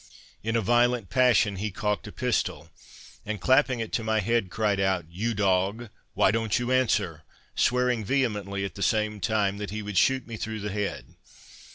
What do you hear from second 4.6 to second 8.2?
out, "You dog, why don't you answer?" swearing